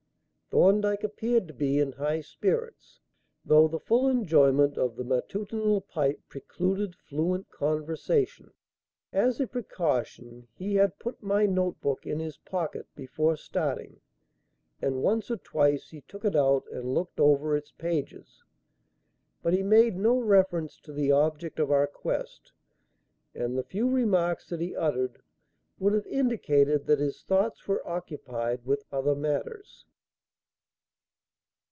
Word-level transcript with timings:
Thorndyke 0.53 1.05
appeared 1.05 1.47
to 1.47 1.53
be 1.53 1.79
in 1.79 1.93
high 1.93 2.19
spirits, 2.19 2.99
though 3.45 3.69
the 3.69 3.79
full 3.79 4.09
enjoyment 4.09 4.77
of 4.77 4.97
the 4.97 5.05
matutinal 5.05 5.79
pipe 5.79 6.19
precluded 6.27 6.93
fluent 6.93 7.49
conversation. 7.49 8.51
As 9.13 9.39
a 9.39 9.47
precaution, 9.47 10.49
he 10.53 10.75
had 10.75 10.99
put 10.99 11.23
my 11.23 11.45
notebook 11.45 12.05
in 12.05 12.19
his 12.19 12.35
pocket 12.39 12.85
before 12.97 13.37
starting, 13.37 14.01
and 14.81 15.01
once 15.01 15.31
or 15.31 15.37
twice 15.37 15.87
he 15.89 16.01
took 16.01 16.25
it 16.25 16.35
out 16.35 16.65
and 16.69 16.93
looked 16.93 17.21
over 17.21 17.55
its 17.55 17.71
pages; 17.71 18.43
but 19.41 19.53
he 19.53 19.63
made 19.63 19.95
no 19.95 20.19
reference 20.19 20.81
to 20.81 20.91
the 20.91 21.13
object 21.13 21.59
of 21.59 21.71
our 21.71 21.87
quest, 21.87 22.51
and 23.33 23.57
the 23.57 23.63
few 23.63 23.89
remarks 23.89 24.49
that 24.49 24.59
he 24.59 24.75
uttered 24.75 25.21
would 25.79 25.93
have 25.93 26.07
indicated 26.07 26.87
that 26.87 26.99
his 26.99 27.23
thoughts 27.23 27.65
were 27.69 27.87
occupied 27.87 28.65
with 28.65 28.83
other 28.91 29.15
matters. 29.15 29.85